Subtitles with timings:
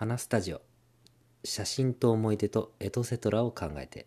[0.00, 0.60] 花スタジオ。
[1.42, 4.06] 写真と思い出とエトセトラを考えて。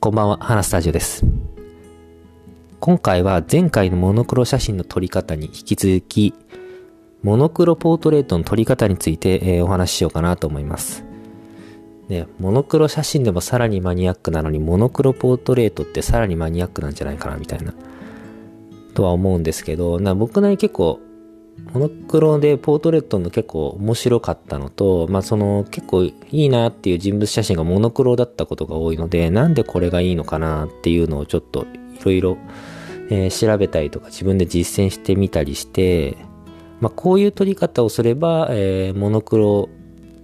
[0.00, 1.24] こんばんは花スタジオです。
[2.78, 6.34] 今回は前回のモノクロ写真の撮り方に引き続き
[7.22, 11.07] モノクロポートレートの撮り方について、えー、お話ししようかなと思います。
[12.08, 17.74] ね、モノクロ写真でもさらにマニアックなのに、モノクロポートレートってさらにマニアックなんじゃないかな、みたいな、
[18.94, 21.00] とは思うんですけど、な僕なり結構、
[21.74, 31.66] モノクロでポートレートの結構面白かったのと、まあその結構いいなっていう人物写真がモノクロだったことが多いので、なんでこれがいいのかなっていうのをちょっと
[32.00, 32.38] いろいろ
[33.30, 36.16] 調べたりとか自分で実践してみたりして、
[36.80, 39.68] まあこういう撮り方をすれば、えー、モノクロ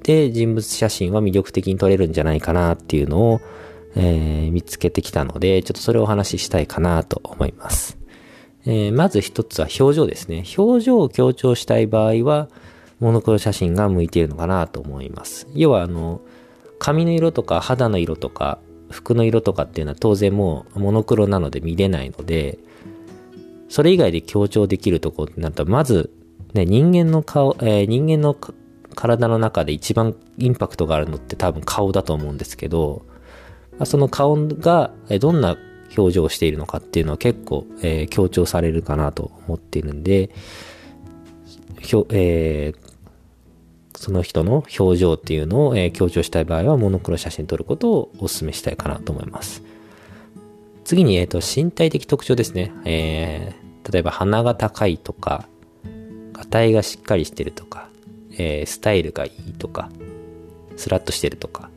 [0.04, 3.40] で人物写真は魅力的に撮れるんじゃないかなっていうのを、
[3.96, 7.98] えー、見つけてきたので、ちょっとそれをお話ししたいかなと思います。
[8.66, 10.44] えー、まず一つは表情ですね。
[10.56, 12.48] 表情を強調したい場合は、
[13.00, 15.48] モノクロ写真が向いているのかなと思います。
[15.54, 16.20] 要はあの、
[16.78, 18.58] 髪の色とか肌の色とか
[18.90, 22.58] 服の色とかっていうのは当然もうモノクロなので見れないので、
[23.68, 26.10] それ以外で強調できるところになると、まず、
[26.52, 28.36] ね、人間の顔、えー、人間の
[28.94, 33.04] 体の中で一番インパクトがあるのって多分顔だと思うんですけど、
[33.84, 35.56] その顔がどんな
[35.96, 40.30] 表情をしているのかっていうのは結構、えー、強調されるかなと思っているんで、
[41.80, 49.62] ひょえー、その人の表情っていうのを、えー、強調したい場合はモノクロ写真撮ることをお勧めしたいかなと思います。
[50.84, 52.72] 次に、え、ー、と、身体的特徴ですね。
[52.84, 55.48] えー、例えば鼻が高いとか、
[56.32, 57.88] がたいがしっかりしてるとか、
[58.38, 59.90] えー、スタイルがいいとか、
[60.76, 61.70] スラッとしてるとか、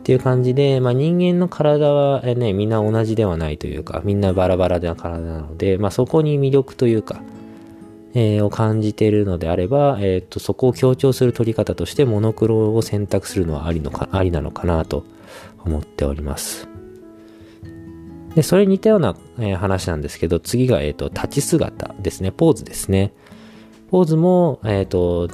[0.00, 7.22] っていう感じで、まあ、人間の体はね、みんな同じではないというか、みんなバラバラな体なので、まあ、そこに魅力というか、
[8.14, 15.04] えー、を感じているのであれば、えっ、と、そこを強調する取り方としてモノクロを選択するのはありのか、ありなのかなと
[15.64, 16.68] 思っております。
[18.36, 23.12] で、それに似たような、え、話なんですけど、次が、えっ、と、立ち姿ですね、ポーズですね。
[23.94, 25.28] ポーズも、えっ、と、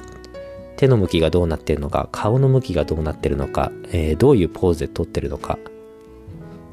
[0.77, 5.57] 手の向きがどうなってるのか、顔の向きがどうなってるのか、えー、どういうポーズで撮ってるのか、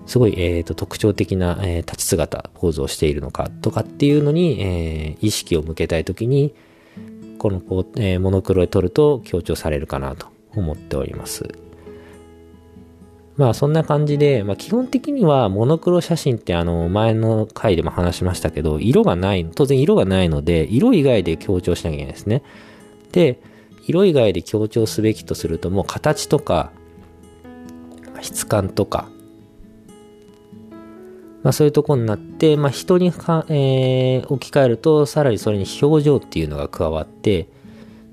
[0.04, 6.54] すごい、えーと、特徴的な、えー、立ち姿、ポーズをしているのかとかっていうのに、えー、意識を向けたい時に、
[7.38, 11.48] このポ、えー、モノクロで撮ると強調されるかなと思っております。
[13.38, 22.42] まあそんな感じで、まあ基本的にはモノクロ写真ってあの前の回でも話しましたけど、色がない、当然色がないので、色以外で強調しなきゃいけないですね。
[23.12, 23.40] で、
[23.88, 26.70] 色以外で強調すべきとするともう形とか
[28.20, 29.08] 質感とか、
[31.42, 37.48] まあ、そういうとこになって、まあ、人にか、えー、置き換えるとさらにそれに表情っていうのが加わって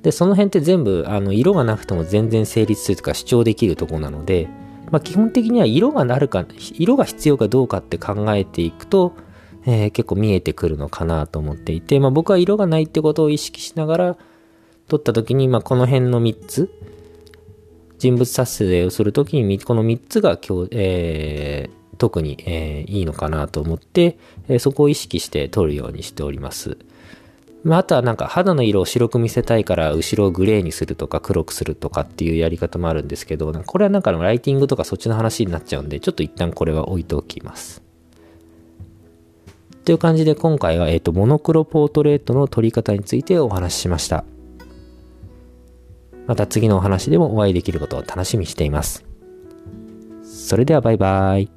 [0.02, 4.48] でその辺って全部あの色がなくても全然成立するとか主張できるとこなので、
[4.92, 9.14] まあ、基本的には色がなるか色が必要かどうかって考えていくと、
[9.66, 14.18] えー、結構見えてくるのかなと思っていて、まあ、僕は色がないってことを意識しながら
[14.88, 16.72] 撮った時に、まあ、この辺の3つ、
[17.98, 26.78] 人物撮影をするときに、この3つが今日、えー、特に、えー、いいのかなと思って、え、そこを意識して撮るようにしております。
[27.66, 37.82] まあ、あとはなんか肌の色を白く見せたいから後ろをグレーにするとか黒くするとかっていうやり方もあるんですけど、これはなんかライティングとかそっちの話になっちゃうんで、ちょっと一旦これは置いておきます。
[39.84, 44.26] という感じで今回は、えっ、ー、と、モノクロポートレートの撮り方についてお話ししました。
[46.28, 49.06] また次のお話でもお会いできることを楽しみにしています。
[50.24, 51.55] それではバイバイ。